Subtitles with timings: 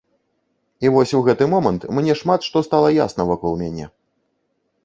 [0.85, 3.85] І вось у гэты момант мне шмат што стала ясна вакол мяне.